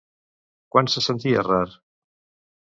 Quan 0.75 0.89
se 0.95 1.05
sentia 1.09 1.45
rar? 1.51 1.63